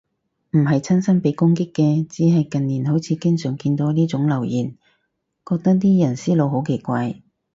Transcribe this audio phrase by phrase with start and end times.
[0.53, 4.71] 唔係親身被攻擊嘅，只係近年好似經常見到呢種留言，
[5.47, 7.21] 覺得啲人思路好奇怪